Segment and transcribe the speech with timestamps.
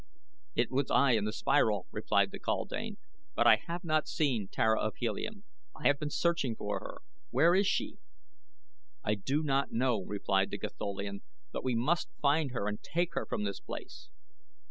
[0.55, 2.97] "It was I in the spiral," replied the kaldane;
[3.35, 5.43] "but I have not seen Tara of Helium.
[5.75, 7.01] I have been searching for her.
[7.29, 7.99] Where is she?"
[9.03, 13.27] "I do not know," replied the Gatholian; "but we must find her and take her
[13.27, 14.09] from this place."